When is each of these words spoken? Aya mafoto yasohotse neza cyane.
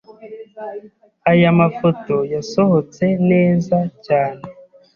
Aya 1.31 1.49
mafoto 1.59 2.15
yasohotse 2.33 3.05
neza 3.29 3.77
cyane. 4.05 4.41